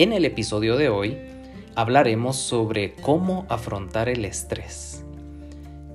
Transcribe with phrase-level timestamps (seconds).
[0.00, 1.18] En el episodio de hoy
[1.74, 5.04] hablaremos sobre cómo afrontar el estrés.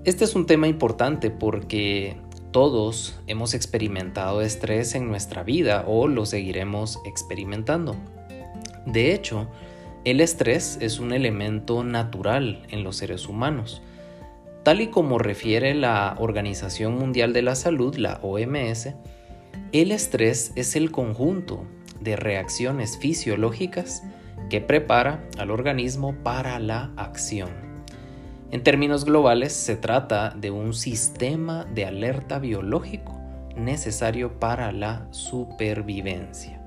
[0.03, 2.15] Este es un tema importante porque
[2.51, 7.95] todos hemos experimentado estrés en nuestra vida o lo seguiremos experimentando.
[8.85, 9.47] De hecho,
[10.03, 13.81] el estrés es un elemento natural en los seres humanos.
[14.61, 18.89] Tal y como refiere la Organización Mundial de la Salud, la OMS,
[19.71, 21.65] el estrés es el conjunto
[22.05, 24.03] de reacciones fisiológicas
[24.49, 27.49] que prepara al organismo para la acción.
[28.51, 33.19] En términos globales, se trata de un sistema de alerta biológico
[33.57, 36.61] necesario para la supervivencia.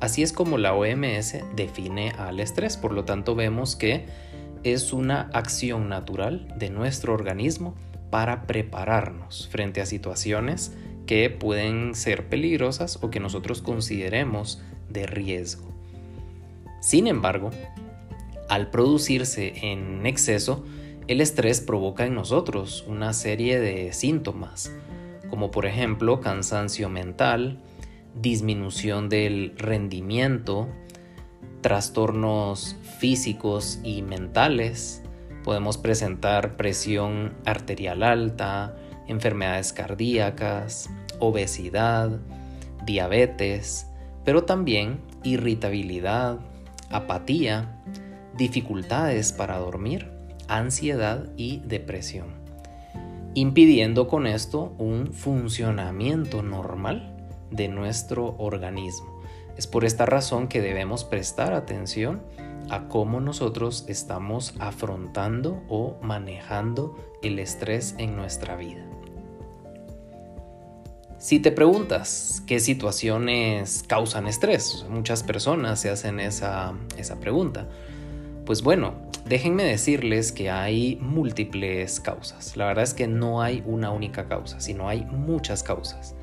[0.00, 4.06] Así es como la OMS define al estrés, por lo tanto vemos que
[4.64, 7.74] es una acción natural de nuestro organismo
[8.10, 15.70] para prepararnos frente a situaciones que pueden ser peligrosas o que nosotros consideremos de riesgo.
[16.80, 17.50] Sin embargo,
[18.48, 20.64] al producirse en exceso,
[21.08, 24.72] el estrés provoca en nosotros una serie de síntomas,
[25.30, 27.58] como por ejemplo cansancio mental,
[28.14, 30.68] disminución del rendimiento,
[31.60, 35.02] trastornos físicos y mentales,
[35.44, 38.76] podemos presentar presión arterial alta,
[39.08, 42.20] enfermedades cardíacas, obesidad,
[42.84, 43.86] diabetes,
[44.24, 46.38] pero también irritabilidad,
[46.90, 47.82] apatía,
[48.36, 50.10] dificultades para dormir,
[50.48, 52.34] ansiedad y depresión,
[53.34, 57.16] impidiendo con esto un funcionamiento normal
[57.50, 59.20] de nuestro organismo.
[59.56, 62.22] Es por esta razón que debemos prestar atención
[62.70, 68.86] a cómo nosotros estamos afrontando o manejando el estrés en nuestra vida.
[71.22, 77.68] Si te preguntas qué situaciones causan estrés, muchas personas se hacen esa, esa pregunta.
[78.44, 78.94] Pues bueno,
[79.24, 82.56] déjenme decirles que hay múltiples causas.
[82.56, 86.16] La verdad es que no hay una única causa, sino hay muchas causas.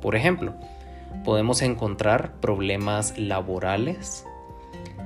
[0.00, 0.54] Por ejemplo,
[1.24, 4.24] podemos encontrar problemas laborales,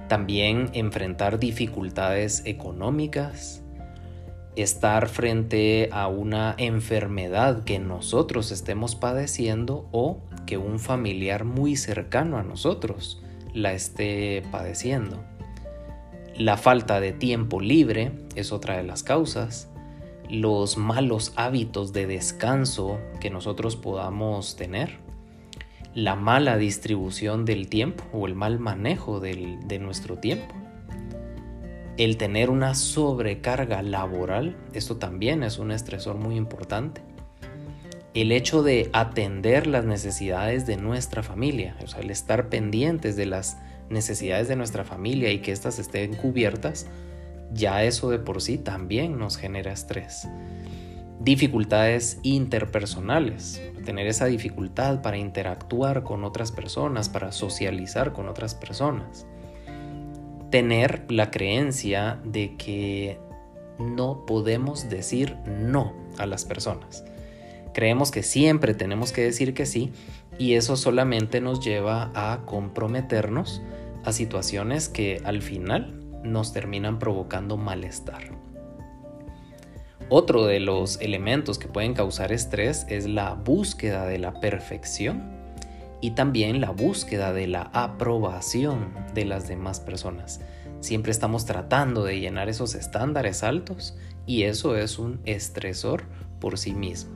[0.08, 3.62] también enfrentar dificultades económicas,
[4.62, 12.38] estar frente a una enfermedad que nosotros estemos padeciendo o que un familiar muy cercano
[12.38, 13.22] a nosotros
[13.54, 15.22] la esté padeciendo.
[16.36, 19.70] La falta de tiempo libre es otra de las causas.
[20.28, 24.98] Los malos hábitos de descanso que nosotros podamos tener.
[25.94, 30.54] La mala distribución del tiempo o el mal manejo de nuestro tiempo
[31.98, 37.02] el tener una sobrecarga laboral, esto también es un estresor muy importante.
[38.14, 43.26] El hecho de atender las necesidades de nuestra familia, o sea, el estar pendientes de
[43.26, 43.58] las
[43.90, 46.86] necesidades de nuestra familia y que éstas estén cubiertas,
[47.52, 50.28] ya eso de por sí también nos genera estrés.
[51.18, 59.26] Dificultades interpersonales, tener esa dificultad para interactuar con otras personas, para socializar con otras personas
[60.50, 63.18] tener la creencia de que
[63.78, 67.04] no podemos decir no a las personas.
[67.74, 69.92] Creemos que siempre tenemos que decir que sí
[70.38, 73.62] y eso solamente nos lleva a comprometernos
[74.04, 75.94] a situaciones que al final
[76.24, 78.22] nos terminan provocando malestar.
[80.08, 85.37] Otro de los elementos que pueden causar estrés es la búsqueda de la perfección
[86.00, 90.40] y también la búsqueda de la aprobación de las demás personas.
[90.80, 93.96] Siempre estamos tratando de llenar esos estándares altos
[94.26, 96.04] y eso es un estresor
[96.40, 97.10] por sí mismo.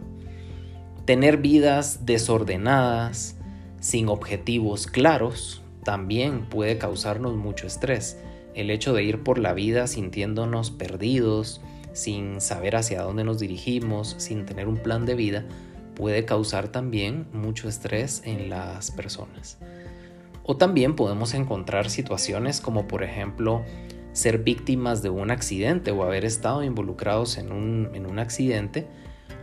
[1.04, 3.36] Tener vidas desordenadas,
[3.80, 8.18] sin objetivos claros, también puede causarnos mucho estrés.
[8.54, 11.60] El hecho de ir por la vida sintiéndonos perdidos,
[11.92, 15.44] sin saber hacia dónde nos dirigimos, sin tener un plan de vida,
[15.94, 19.58] puede causar también mucho estrés en las personas.
[20.44, 23.62] O también podemos encontrar situaciones como por ejemplo
[24.12, 28.86] ser víctimas de un accidente o haber estado involucrados en un, en un accidente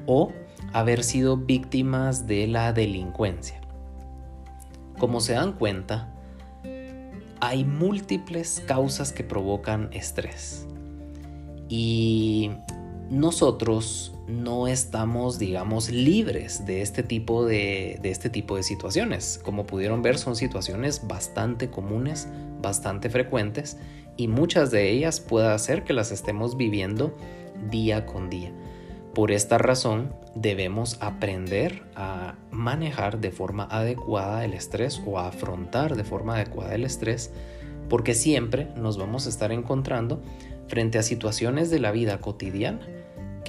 [0.05, 0.31] o
[0.73, 3.61] haber sido víctimas de la delincuencia.
[4.99, 6.13] Como se dan cuenta,
[7.39, 10.67] hay múltiples causas que provocan estrés.
[11.69, 12.51] Y
[13.09, 19.39] nosotros no estamos, digamos, libres de este tipo de, de, este tipo de situaciones.
[19.43, 22.27] Como pudieron ver, son situaciones bastante comunes,
[22.61, 23.77] bastante frecuentes
[24.17, 27.15] y muchas de ellas puede hacer que las estemos viviendo
[27.69, 28.51] día con día.
[29.13, 35.95] Por esta razón debemos aprender a manejar de forma adecuada el estrés o a afrontar
[35.95, 37.31] de forma adecuada el estrés
[37.89, 40.21] porque siempre nos vamos a estar encontrando
[40.67, 42.79] frente a situaciones de la vida cotidiana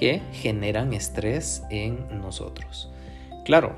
[0.01, 2.91] que generan estrés en nosotros.
[3.45, 3.75] Claro,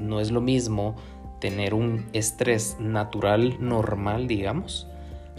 [0.00, 0.96] no es lo mismo
[1.38, 4.88] tener un estrés natural normal, digamos,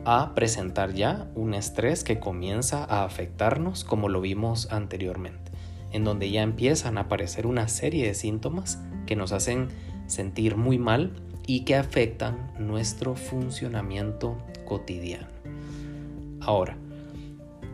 [0.06, 5.52] a presentar ya un estrés que comienza a afectarnos como lo vimos anteriormente,
[5.92, 9.70] en donde ya empiezan a aparecer una serie de síntomas que nos hacen
[10.06, 11.14] sentir muy mal
[11.48, 15.28] y que afectan nuestro funcionamiento cotidiano.
[16.42, 16.78] Ahora,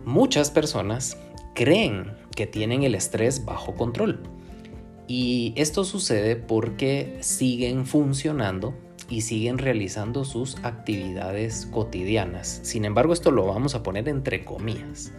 [0.06, 1.18] muchas personas
[1.54, 4.22] creen que tienen el estrés bajo control.
[5.08, 8.74] Y esto sucede porque siguen funcionando
[9.10, 12.62] y siguen realizando sus actividades cotidianas.
[12.64, 15.12] Sin embargo, esto lo vamos a poner entre comillas.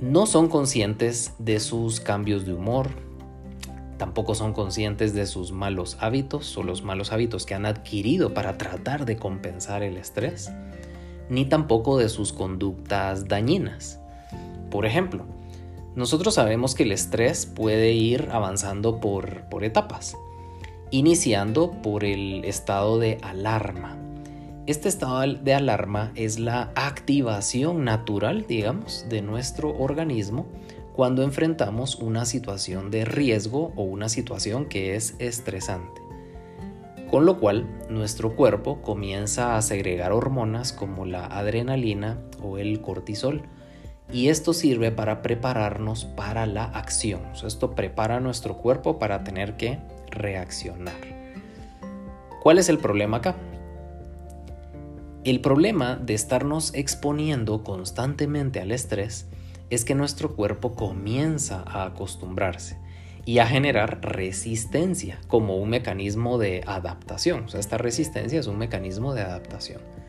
[0.00, 2.88] No son conscientes de sus cambios de humor,
[3.98, 8.56] tampoco son conscientes de sus malos hábitos o los malos hábitos que han adquirido para
[8.56, 10.50] tratar de compensar el estrés,
[11.28, 14.00] ni tampoco de sus conductas dañinas.
[14.70, 15.26] Por ejemplo,
[15.96, 20.16] nosotros sabemos que el estrés puede ir avanzando por, por etapas,
[20.90, 23.96] iniciando por el estado de alarma.
[24.66, 30.46] Este estado de alarma es la activación natural, digamos, de nuestro organismo
[30.94, 36.00] cuando enfrentamos una situación de riesgo o una situación que es estresante.
[37.10, 43.42] Con lo cual, nuestro cuerpo comienza a segregar hormonas como la adrenalina o el cortisol,
[44.12, 47.22] y esto sirve para prepararnos para la acción.
[47.44, 49.78] esto prepara nuestro cuerpo para tener que
[50.10, 50.94] reaccionar.
[52.42, 53.36] ¿Cuál es el problema acá?
[55.22, 59.28] El problema de estarnos exponiendo constantemente al estrés
[59.68, 62.78] es que nuestro cuerpo comienza a acostumbrarse
[63.26, 67.44] y a generar resistencia como un mecanismo de adaptación.
[67.44, 69.99] O sea, esta resistencia es un mecanismo de adaptación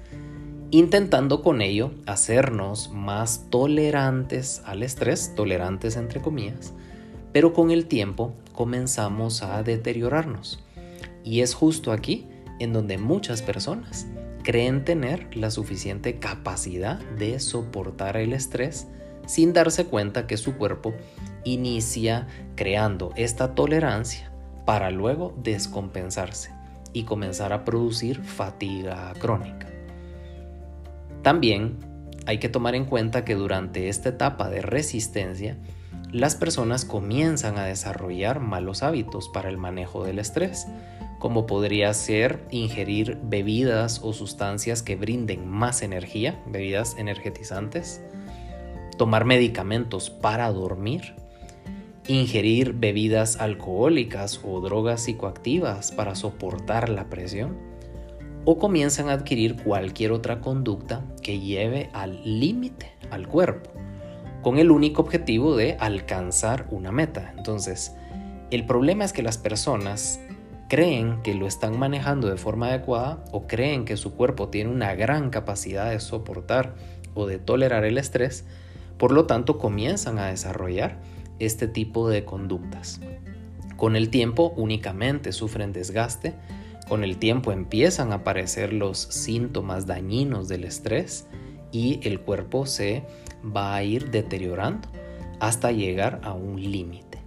[0.71, 6.73] intentando con ello hacernos más tolerantes al estrés, tolerantes entre comillas,
[7.33, 10.63] pero con el tiempo comenzamos a deteriorarnos.
[11.25, 12.27] Y es justo aquí
[12.59, 14.07] en donde muchas personas
[14.43, 18.87] creen tener la suficiente capacidad de soportar el estrés
[19.27, 20.93] sin darse cuenta que su cuerpo
[21.43, 24.31] inicia creando esta tolerancia
[24.65, 26.51] para luego descompensarse
[26.93, 29.70] y comenzar a producir fatiga crónica.
[31.21, 31.77] También
[32.25, 35.57] hay que tomar en cuenta que durante esta etapa de resistencia,
[36.11, 40.67] las personas comienzan a desarrollar malos hábitos para el manejo del estrés,
[41.19, 48.01] como podría ser ingerir bebidas o sustancias que brinden más energía, bebidas energetizantes,
[48.97, 51.15] tomar medicamentos para dormir,
[52.07, 57.70] ingerir bebidas alcohólicas o drogas psicoactivas para soportar la presión,
[58.45, 63.69] o comienzan a adquirir cualquier otra conducta que lleve al límite al cuerpo,
[64.41, 67.33] con el único objetivo de alcanzar una meta.
[67.37, 67.95] Entonces,
[68.49, 70.19] el problema es que las personas
[70.67, 74.95] creen que lo están manejando de forma adecuada o creen que su cuerpo tiene una
[74.95, 76.75] gran capacidad de soportar
[77.13, 78.45] o de tolerar el estrés,
[78.97, 80.97] por lo tanto comienzan a desarrollar
[81.39, 83.01] este tipo de conductas.
[83.75, 86.35] Con el tiempo únicamente sufren desgaste,
[86.91, 91.25] con el tiempo empiezan a aparecer los síntomas dañinos del estrés
[91.71, 93.03] y el cuerpo se
[93.45, 94.89] va a ir deteriorando
[95.39, 97.19] hasta llegar a un límite.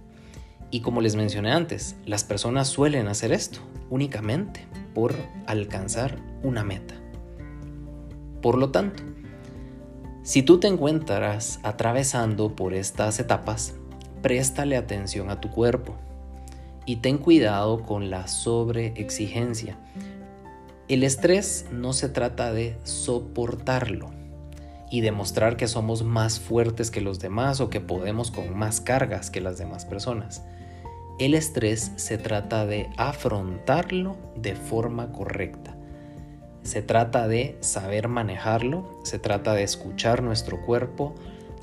[0.69, 5.15] Y como les mencioné antes, las personas suelen hacer esto únicamente por
[5.47, 6.93] alcanzar una meta.
[8.43, 9.01] Por lo tanto,
[10.21, 13.73] si tú te encuentras atravesando por estas etapas,
[14.21, 15.95] préstale atención a tu cuerpo
[16.85, 19.77] y ten cuidado con la sobreexigencia.
[20.87, 24.11] El estrés no se trata de soportarlo
[24.91, 29.31] y demostrar que somos más fuertes que los demás o que podemos con más cargas
[29.31, 30.43] que las demás personas.
[31.17, 35.75] El estrés se trata de afrontarlo de forma correcta.
[36.61, 41.15] Se trata de saber manejarlo, se trata de escuchar nuestro cuerpo,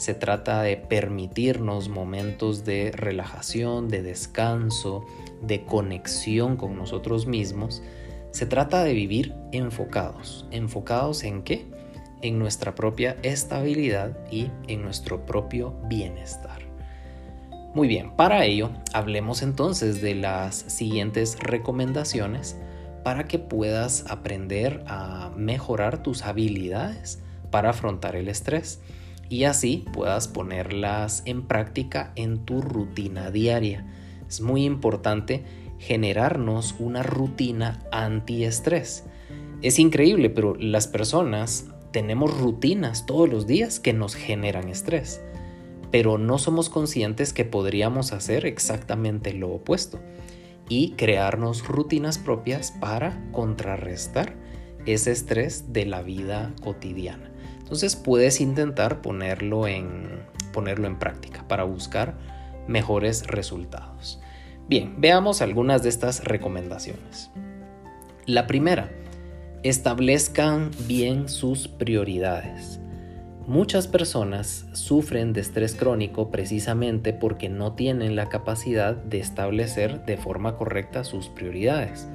[0.02, 5.06] se trata de permitirnos momentos de relajación, de descanso,
[5.40, 7.84] de conexión con nosotros mismos,
[8.32, 10.46] Se trata de vivir enfocados.
[10.50, 11.66] ¿Enfocados en qué?
[12.20, 16.62] En nuestra propia estabilidad y en nuestro propio bienestar.
[17.74, 22.56] Muy bien, para ello hablemos entonces de las siguientes recomendaciones
[23.04, 28.80] para que puedas aprender a mejorar tus habilidades para afrontar el estrés
[29.32, 33.86] y así puedas ponerlas en práctica en tu rutina diaria.
[34.28, 35.42] Es muy importante
[35.78, 39.04] generarnos una rutina antiestrés.
[39.62, 45.22] Es increíble, pero las personas tenemos rutinas todos los días que nos generan estrés,
[45.90, 49.98] pero no somos conscientes que podríamos hacer exactamente lo opuesto
[50.68, 54.36] y crearnos rutinas propias para contrarrestar
[54.84, 57.31] ese estrés de la vida cotidiana.
[57.62, 60.20] Entonces puedes intentar ponerlo en,
[60.52, 62.16] ponerlo en práctica para buscar
[62.66, 64.20] mejores resultados.
[64.68, 67.30] Bien, veamos algunas de estas recomendaciones.
[68.26, 68.90] La primera,
[69.62, 72.80] establezcan bien sus prioridades.
[73.46, 80.16] Muchas personas sufren de estrés crónico precisamente porque no tienen la capacidad de establecer de
[80.16, 82.08] forma correcta sus prioridades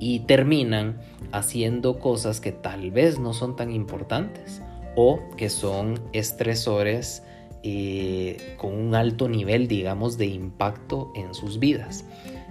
[0.00, 0.98] y terminan
[1.32, 4.62] haciendo cosas que tal vez no son tan importantes
[5.00, 7.22] o que son estresores
[7.62, 12.04] eh, con un alto nivel, digamos, de impacto en sus vidas.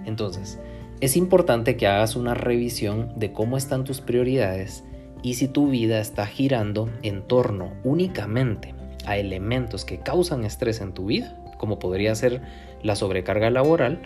[0.06, 0.58] Entonces,
[1.02, 4.82] es importante que hagas una revisión de cómo están tus prioridades
[5.22, 8.74] y si tu vida está girando en torno únicamente
[9.04, 12.40] a elementos que causan estrés en tu vida, como podría ser
[12.82, 14.00] la sobrecarga laboral,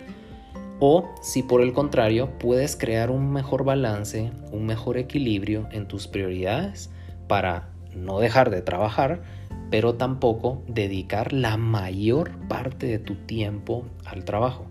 [0.81, 6.09] o si por el contrario puedes crear un mejor balance, un mejor equilibrio en tus
[6.09, 6.89] prioridades
[7.29, 9.23] para no dejar de trabajar,
[9.69, 14.65] pero tampoco dedicar la mayor parte de tu tiempo al trabajo.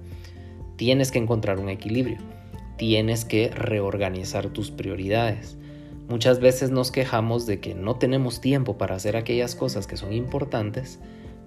[0.77, 2.19] Tienes que encontrar un equilibrio,
[2.77, 5.57] tienes que reorganizar tus prioridades.
[6.09, 10.13] Muchas veces nos quejamos de que no tenemos tiempo para hacer aquellas cosas que son
[10.13, 10.99] importantes,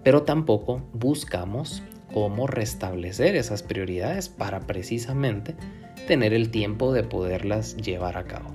[0.03, 5.55] pero tampoco buscamos cómo restablecer esas prioridades para precisamente
[6.07, 8.54] tener el tiempo de poderlas llevar a cabo.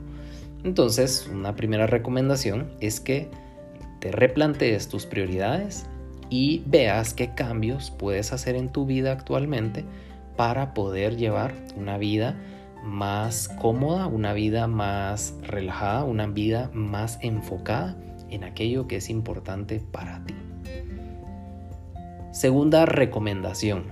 [0.65, 3.31] Entonces, una primera recomendación es que
[4.01, 5.87] te replantees tus prioridades
[6.29, 9.85] y veas qué cambios puedes hacer en tu vida actualmente
[10.37, 12.37] para poder llevar una vida
[12.83, 17.97] más cómoda, una vida más relajada, una vida más enfocada
[18.31, 20.35] en aquello que es importante para ti.
[22.33, 23.85] Segunda recomendación,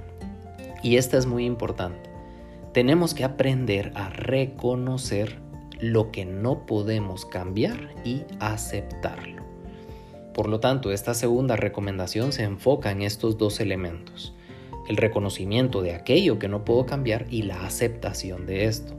[0.83, 2.09] y esta es muy importante,
[2.73, 5.48] tenemos que aprender a reconocer
[5.81, 9.43] lo que no podemos cambiar y aceptarlo.
[10.35, 14.35] Por lo tanto, esta segunda recomendación se enfoca en estos dos elementos,
[14.89, 18.95] el reconocimiento de aquello que no puedo cambiar y la aceptación de esto.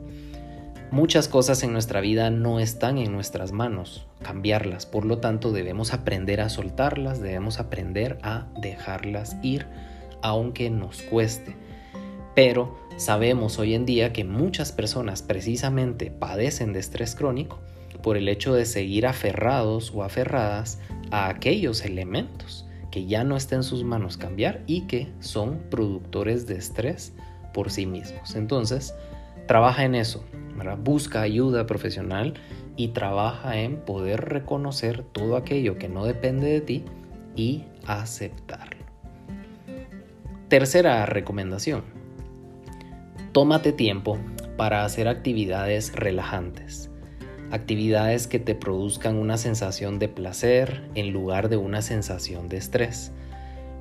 [0.91, 5.93] Muchas cosas en nuestra vida no están en nuestras manos, cambiarlas, por lo tanto debemos
[5.93, 9.67] aprender a soltarlas, debemos aprender a dejarlas ir,
[10.21, 11.55] aunque nos cueste.
[12.35, 17.59] Pero sabemos hoy en día que muchas personas precisamente padecen de estrés crónico
[18.01, 20.79] por el hecho de seguir aferrados o aferradas
[21.11, 26.47] a aquellos elementos que ya no está en sus manos cambiar y que son productores
[26.47, 27.13] de estrés
[27.53, 28.35] por sí mismos.
[28.35, 28.95] Entonces,
[29.47, 30.23] trabaja en eso,
[30.83, 32.33] busca ayuda profesional
[32.75, 36.85] y trabaja en poder reconocer todo aquello que no depende de ti
[37.35, 38.85] y aceptarlo.
[40.47, 41.98] Tercera recomendación.
[43.39, 44.17] Tómate tiempo
[44.57, 46.91] para hacer actividades relajantes.
[47.51, 53.13] Actividades que te produzcan una sensación de placer en lugar de una sensación de estrés.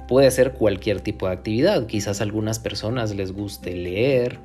[0.07, 4.39] Puede ser cualquier tipo de actividad, quizás a algunas personas les guste leer,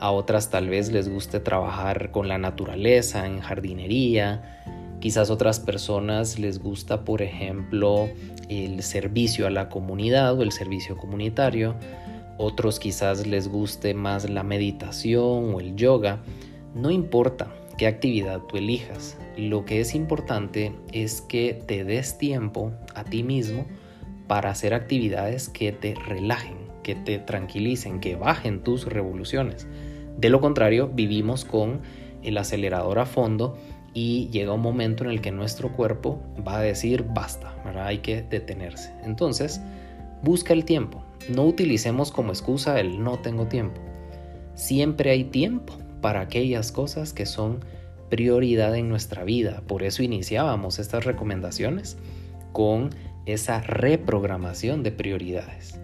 [0.00, 4.42] a otras tal vez les guste trabajar con la naturaleza, en jardinería,
[4.98, 8.08] quizás otras personas les gusta, por ejemplo,
[8.48, 11.76] el servicio a la comunidad o el servicio comunitario,
[12.38, 16.22] otros quizás les guste más la meditación o el yoga,
[16.74, 19.18] no importa, qué actividad tú elijas.
[19.36, 23.66] Lo que es importante es que te des tiempo a ti mismo
[24.26, 29.66] para hacer actividades que te relajen, que te tranquilicen, que bajen tus revoluciones.
[30.16, 31.80] De lo contrario, vivimos con
[32.22, 33.56] el acelerador a fondo
[33.94, 38.22] y llega un momento en el que nuestro cuerpo va a decir basta, hay que
[38.22, 38.92] detenerse.
[39.04, 39.60] Entonces,
[40.22, 41.02] busca el tiempo.
[41.28, 43.80] No utilicemos como excusa el no tengo tiempo.
[44.54, 47.60] Siempre hay tiempo para aquellas cosas que son
[48.08, 49.62] prioridad en nuestra vida.
[49.66, 51.96] Por eso iniciábamos estas recomendaciones
[52.52, 52.90] con
[53.26, 55.78] esa reprogramación de prioridades.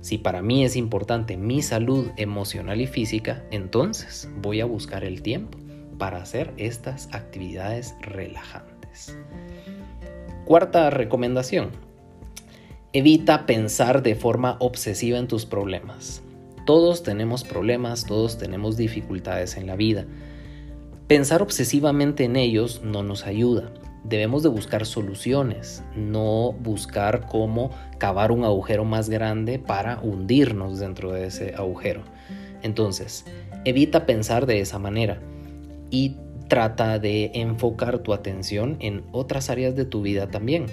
[0.00, 5.20] Si para mí es importante mi salud emocional y física, entonces voy a buscar el
[5.20, 5.58] tiempo
[5.98, 9.16] para hacer estas actividades relajantes.
[10.44, 11.85] Cuarta recomendación.
[12.98, 16.22] Evita pensar de forma obsesiva en tus problemas.
[16.64, 20.06] Todos tenemos problemas, todos tenemos dificultades en la vida.
[21.06, 23.70] Pensar obsesivamente en ellos no nos ayuda.
[24.02, 31.12] Debemos de buscar soluciones, no buscar cómo cavar un agujero más grande para hundirnos dentro
[31.12, 32.00] de ese agujero.
[32.62, 33.26] Entonces,
[33.66, 35.20] evita pensar de esa manera
[35.90, 36.16] y
[36.48, 40.64] trata de enfocar tu atención en otras áreas de tu vida también.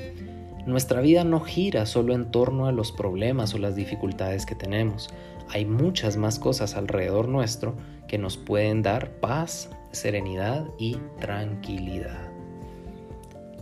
[0.65, 5.09] Nuestra vida no gira solo en torno a los problemas o las dificultades que tenemos.
[5.49, 7.75] Hay muchas más cosas alrededor nuestro
[8.07, 12.31] que nos pueden dar paz, serenidad y tranquilidad.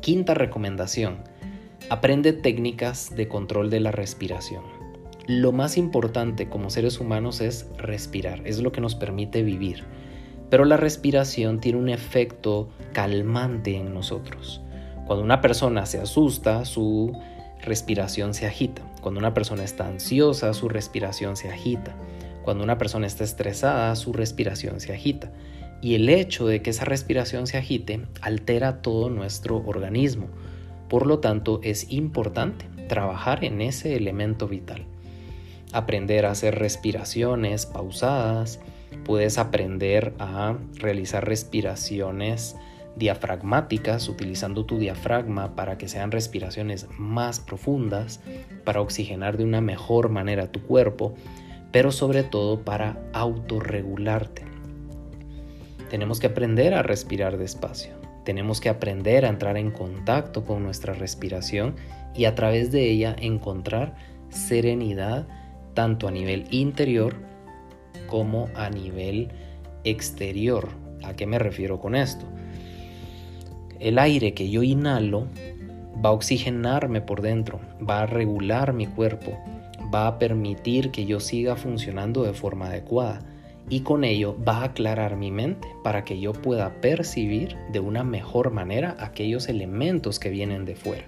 [0.02, 1.18] Quinta recomendación.
[1.90, 4.64] Aprende técnicas de control de la respiración.
[5.28, 9.86] Lo más importante como seres humanos es respirar, es lo que nos permite vivir.
[10.52, 14.62] Pero la respiración tiene un efecto calmante en nosotros.
[15.12, 17.12] Cuando una persona se asusta, su
[17.62, 18.82] respiración se agita.
[19.02, 21.94] Cuando una persona está ansiosa, su respiración se agita.
[22.44, 25.30] Cuando una persona está estresada, su respiración se agita.
[25.82, 30.30] Y el hecho de que esa respiración se agite altera todo nuestro organismo.
[30.88, 34.86] Por lo tanto, es importante trabajar en ese elemento vital.
[35.74, 38.62] Aprender a hacer respiraciones pausadas,
[39.06, 42.56] Puedes aprender a realizar respiraciones
[42.96, 48.22] diafragmáticas utilizando tu diafragma para que sean respiraciones más profundas,
[48.64, 51.14] para oxigenar de una mejor manera tu cuerpo,
[51.72, 54.44] pero sobre todo para autorregularte.
[55.90, 57.94] Tenemos que aprender a respirar despacio.
[58.24, 61.76] Tenemos que aprender a entrar en contacto con nuestra respiración
[62.16, 63.96] y a través de ella encontrar
[64.30, 65.28] serenidad
[65.74, 67.16] tanto a nivel interior
[68.08, 69.30] como a nivel
[69.84, 70.70] exterior.
[71.04, 72.26] ¿A qué me refiero con esto?
[73.82, 75.26] El aire que yo inhalo
[76.06, 79.40] va a oxigenarme por dentro, va a regular mi cuerpo,
[79.92, 83.22] va a permitir que yo siga funcionando de forma adecuada
[83.70, 88.04] y con ello va a aclarar mi mente para que yo pueda percibir de una
[88.04, 91.06] mejor manera aquellos elementos que vienen de fuera.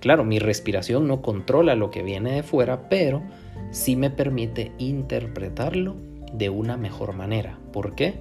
[0.00, 3.22] Claro, mi respiración no controla lo que viene de fuera, pero
[3.70, 5.96] sí me permite interpretarlo
[6.32, 7.58] de una mejor manera.
[7.70, 8.14] ¿Por qué?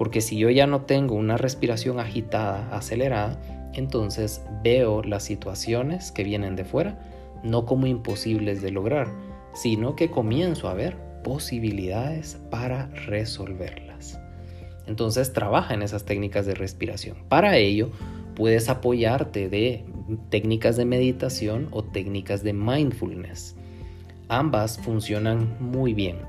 [0.00, 3.38] Porque si yo ya no tengo una respiración agitada, acelerada,
[3.74, 6.98] entonces veo las situaciones que vienen de fuera
[7.42, 9.08] no como imposibles de lograr,
[9.52, 14.18] sino que comienzo a ver posibilidades para resolverlas.
[14.86, 17.18] Entonces trabaja en esas técnicas de respiración.
[17.28, 17.90] Para ello,
[18.34, 19.84] puedes apoyarte de
[20.30, 23.54] técnicas de meditación o técnicas de mindfulness.
[24.28, 26.20] Ambas funcionan muy bien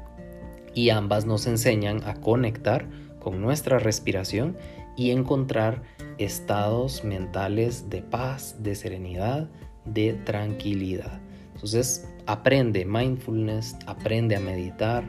[0.74, 2.86] y ambas nos enseñan a conectar
[3.22, 4.58] con nuestra respiración
[4.98, 5.84] y encontrar
[6.18, 9.50] estados mentales de paz, de serenidad,
[9.86, 11.22] de tranquilidad.
[11.54, 15.04] Entonces, aprende mindfulness, aprende a meditar,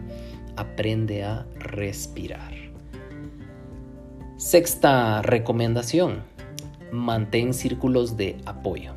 [0.56, 2.52] aprende a respirar.
[4.36, 6.22] Sexta recomendación,
[6.92, 8.92] mantén círculos de apoyo.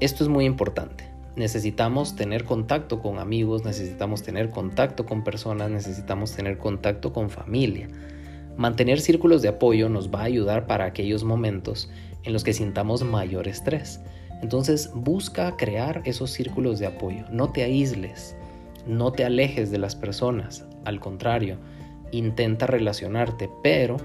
[0.00, 6.32] Esto es muy importante necesitamos tener contacto con amigos, necesitamos tener contacto con personas, necesitamos
[6.32, 7.88] tener contacto con familia.
[8.56, 11.90] Mantener círculos de apoyo nos va a ayudar para aquellos momentos
[12.22, 14.00] en los que sintamos mayor estrés.
[14.42, 17.24] Entonces busca crear esos círculos de apoyo.
[17.30, 18.36] No te aísles,
[18.86, 20.66] no te alejes de las personas.
[20.84, 21.58] Al contrario,
[22.10, 23.96] intenta relacionarte, pero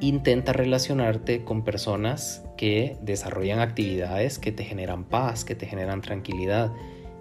[0.00, 6.72] intenta relacionarte con personas que desarrollan actividades que te generan paz, que te generan tranquilidad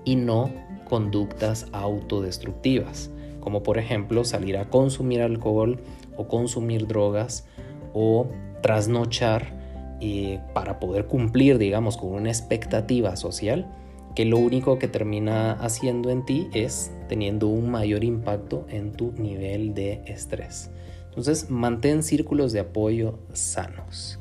[0.06, 0.52] y no
[0.86, 5.80] conductas autodestructivas, como por ejemplo salir a consumir alcohol
[6.18, 7.48] o consumir drogas
[7.94, 8.28] o
[8.62, 9.54] trasnochar
[10.02, 13.68] eh, para poder cumplir, digamos, con una expectativa social
[14.16, 19.12] que lo único que termina haciendo en ti es teniendo un mayor impacto en tu
[19.14, 20.70] nivel de estrés.
[21.10, 24.20] Entonces, mantén círculos de apoyo sanos.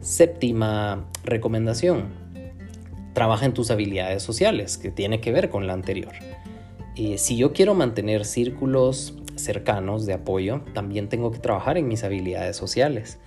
[0.00, 2.08] Séptima recomendación,
[3.12, 6.12] trabaja en tus habilidades sociales, que tiene que ver con la anterior.
[6.96, 12.04] Eh, si yo quiero mantener círculos cercanos de apoyo, también tengo que trabajar en mis
[12.04, 13.18] habilidades sociales.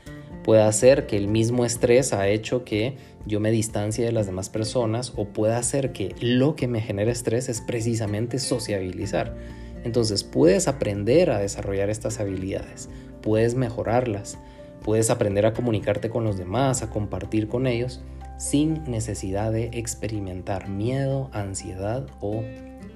[0.43, 4.49] Puede ser que el mismo estrés ha hecho que yo me distancie de las demás
[4.49, 9.36] personas o puede ser que lo que me genera estrés es precisamente sociabilizar.
[9.84, 12.89] Entonces puedes aprender a desarrollar estas habilidades,
[13.21, 14.38] puedes mejorarlas,
[14.84, 18.04] puedes aprender a comunicarte con los demás, a compartir con ellos,
[18.38, 22.43] sin necesidad de experimentar miedo, ansiedad o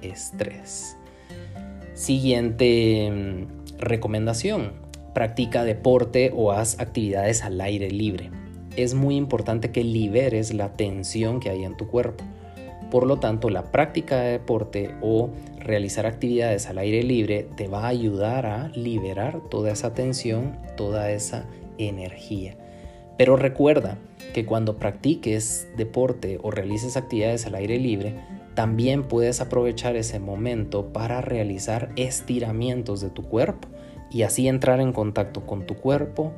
[0.02, 0.96] estrés.
[2.00, 4.72] Siguiente mm, recomendación,
[5.12, 8.30] Practica deporte o haz actividades al aire libre.
[8.74, 12.24] Es muy importante que liberes la tensión que hay en tu cuerpo.
[12.90, 17.84] Por lo tanto, la práctica de deporte o realizar actividades al aire libre te va
[17.84, 21.44] a ayudar a liberar toda esa tensión, toda esa
[21.76, 22.56] energía.
[23.20, 23.98] Pero recuerda
[24.32, 28.14] que cuando practiques deporte o realices actividades al aire libre,
[28.54, 33.68] también puedes aprovechar ese momento para realizar estiramientos de tu cuerpo
[34.10, 36.32] y así entrar en contacto con tu cuerpo,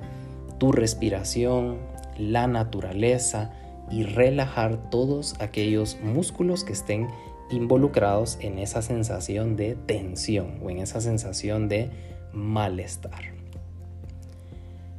[0.59, 1.79] tu respiración,
[2.19, 3.53] la naturaleza
[3.89, 7.07] y relajar todos aquellos músculos que estén
[7.53, 11.91] involucrados en esa sensación de tensión o en esa sensación de
[12.33, 13.23] malestar.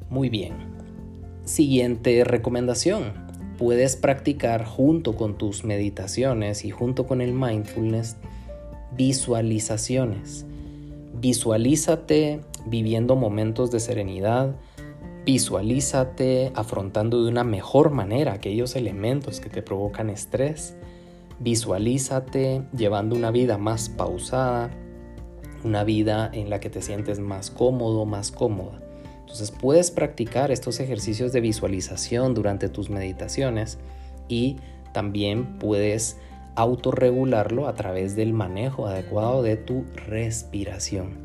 [0.10, 0.73] Muy bien.
[1.46, 3.12] Siguiente recomendación.
[3.58, 8.16] Puedes practicar junto con tus meditaciones y junto con el mindfulness
[8.96, 10.46] visualizaciones.
[11.20, 14.56] Visualízate viviendo momentos de serenidad,
[15.26, 20.78] visualízate afrontando de una mejor manera aquellos elementos que te provocan estrés,
[21.40, 24.72] visualízate llevando una vida más pausada,
[25.66, 28.83] una vida en la que te sientes más cómodo, más cómoda.
[29.34, 33.80] Entonces puedes practicar estos ejercicios de visualización durante tus meditaciones
[34.28, 34.58] y
[34.94, 36.18] también puedes
[36.54, 41.18] autorregularlo a través del manejo adecuado de tu respiración.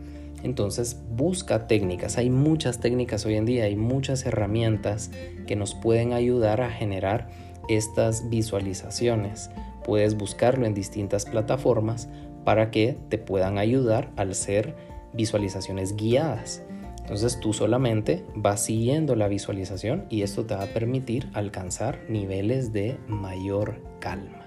[0.43, 5.11] Entonces busca técnicas, hay muchas técnicas hoy en día, hay muchas herramientas
[5.47, 7.29] que nos pueden ayudar a generar
[7.69, 9.51] estas visualizaciones.
[9.85, 12.09] Puedes buscarlo en distintas plataformas
[12.47, 14.75] para que te puedan ayudar al ser
[15.13, 16.63] visualizaciones guiadas.
[17.09, 22.75] Entonces tú solamente vas siguiendo la visualización y esto te va a permitir alcanzar niveles
[22.75, 24.45] de mayor calma.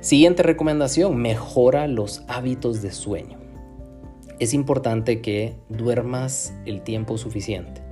[0.00, 3.38] Siguiente recomendación, mejora los hábitos de sueño.
[4.40, 7.82] Es importante que duermas el tiempo suficiente.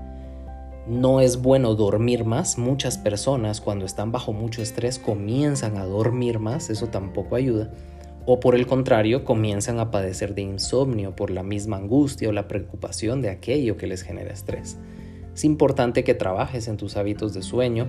[0.89, 2.59] No es bueno dormir más.
[2.59, 7.71] Muchas personas cuando están bajo mucho estrés comienzan a dormir más, eso tampoco ayuda
[8.33, 12.47] o por el contrario comienzan a padecer de insomnio por la misma angustia o la
[12.47, 14.79] preocupación de aquello que les genera estrés.
[15.35, 17.89] Es importante que trabajes en tus hábitos de sueño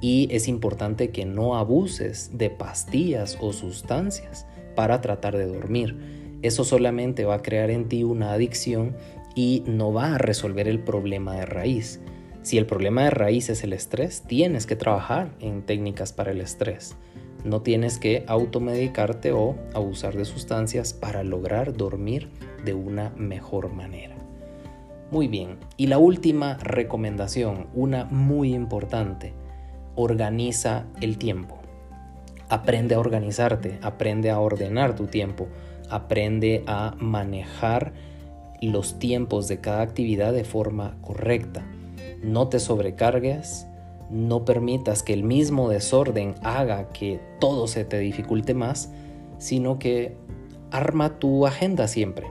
[0.00, 5.96] y es importante que no abuses de pastillas o sustancias para tratar de dormir.
[6.42, 8.94] Eso solamente va a crear en ti una adicción
[9.34, 12.00] y no va a resolver el problema de raíz.
[12.42, 16.40] Si el problema de raíz es el estrés, tienes que trabajar en técnicas para el
[16.40, 16.94] estrés.
[17.44, 22.28] No tienes que automedicarte o abusar de sustancias para lograr dormir
[22.64, 24.16] de una mejor manera.
[25.10, 29.32] Muy bien, y la última recomendación, una muy importante,
[29.96, 31.58] organiza el tiempo.
[32.48, 35.48] Aprende a organizarte, aprende a ordenar tu tiempo,
[35.88, 37.92] aprende a manejar
[38.60, 41.64] los tiempos de cada actividad de forma correcta.
[42.22, 43.66] No te sobrecargues,
[44.10, 48.92] no permitas que el mismo desorden haga que todo se te dificulte más,
[49.38, 50.16] sino que
[50.70, 52.26] arma tu agenda siempre.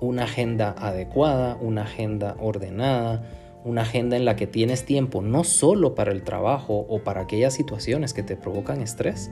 [0.00, 3.22] Una agenda adecuada, una agenda ordenada,
[3.64, 7.54] una agenda en la que tienes tiempo no solo para el trabajo o para aquellas
[7.54, 9.30] situaciones que te provocan estrés,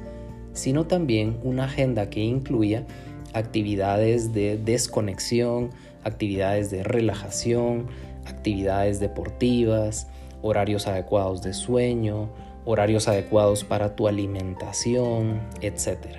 [0.53, 2.87] sino también una agenda que incluya
[3.33, 5.71] actividades de desconexión,
[6.05, 7.87] actividades de relajación,
[8.27, 10.09] actividades deportivas,
[10.43, 12.31] horarios adecuados de sueño,
[12.65, 16.19] horarios adecuados para tu alimentación, etc.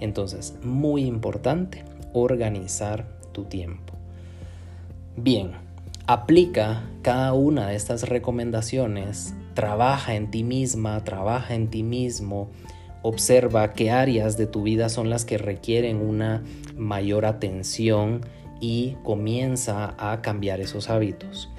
[0.00, 3.94] Entonces, muy importante organizar tu tiempo.
[5.16, 5.52] Bien,
[6.06, 12.50] aplica cada una de estas recomendaciones, trabaja en ti misma, trabaja en ti mismo,
[13.02, 16.42] observa qué áreas de tu vida son las que requieren una
[16.76, 18.22] mayor atención
[18.60, 21.50] y comienza a cambiar esos hábitos.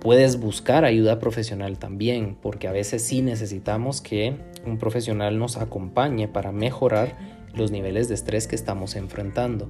[0.00, 6.28] Puedes buscar ayuda profesional también, porque a veces sí necesitamos que un profesional nos acompañe
[6.28, 7.16] para mejorar
[7.54, 9.68] los niveles de estrés que estamos enfrentando.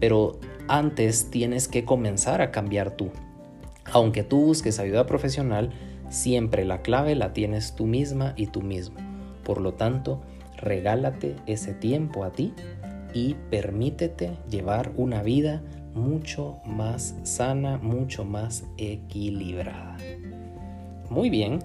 [0.00, 3.10] Pero antes tienes que comenzar a cambiar tú.
[3.92, 5.70] Aunque tú busques ayuda profesional,
[6.10, 8.96] siempre la clave la tienes tú misma y tú mismo.
[9.44, 10.20] Por lo tanto,
[10.56, 12.52] regálate ese tiempo a ti
[13.14, 15.62] y permítete llevar una vida
[15.94, 19.96] mucho más sana, mucho más equilibrada.
[21.10, 21.60] Muy bien,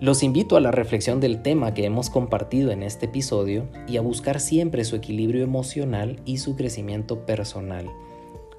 [0.00, 4.00] los invito a la reflexión del tema que hemos compartido en este episodio y a
[4.00, 7.90] buscar siempre su equilibrio emocional y su crecimiento personal.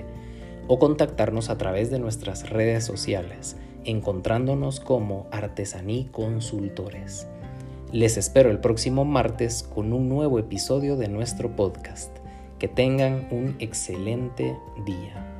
[0.67, 7.28] o contactarnos a través de nuestras redes sociales encontrándonos como Artesaní Consultores.
[7.91, 12.17] Les espero el próximo martes con un nuevo episodio de nuestro podcast.
[12.58, 15.33] Que tengan un excelente día.